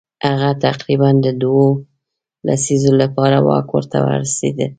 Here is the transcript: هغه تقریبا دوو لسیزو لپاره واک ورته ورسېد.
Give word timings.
هغه 0.27 0.49
تقریبا 0.65 1.09
دوو 1.41 1.65
لسیزو 2.47 2.91
لپاره 3.01 3.37
واک 3.47 3.67
ورته 3.75 3.97
ورسېد. 4.05 4.57